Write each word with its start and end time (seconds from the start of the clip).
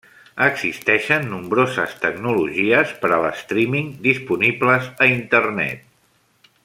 Existeixen 0.43 1.27
nombroses 1.33 1.93
tecnologies 2.05 2.95
per 3.03 3.11
al 3.19 3.27
streaming 3.43 3.93
disponibles 4.09 4.89
a 5.07 5.11
Internet. 5.19 5.87